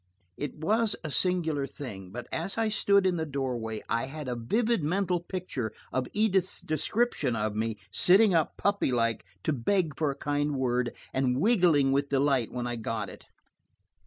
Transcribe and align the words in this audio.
It 0.35 0.55
was 0.55 0.95
a 1.03 1.11
singular 1.11 1.67
thing, 1.67 2.09
but 2.09 2.25
as 2.31 2.57
I 2.57 2.69
stood 2.69 3.05
in 3.05 3.17
the 3.17 3.23
doorway, 3.27 3.83
I 3.87 4.07
had 4.07 4.27
a 4.27 4.35
vivid 4.35 4.81
mental 4.83 5.19
picture 5.19 5.71
of 5.93 6.07
Edith's 6.11 6.61
description 6.61 7.35
of 7.35 7.55
me, 7.55 7.77
sitting 7.91 8.33
up 8.33 8.57
puppy 8.57 8.91
like 8.91 9.23
to 9.43 9.53
beg 9.53 9.95
for 9.95 10.09
a 10.09 10.15
kind 10.15 10.55
word, 10.55 10.95
and 11.13 11.37
wiggling 11.39 11.91
with 11.91 12.09
delight 12.09 12.51
when 12.51 12.65
I 12.65 12.77
got 12.77 13.11
it. 13.11 13.27